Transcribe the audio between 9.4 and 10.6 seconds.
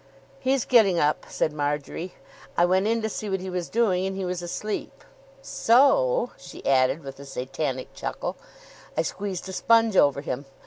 a sponge over him.